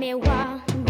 [0.00, 0.89] me one.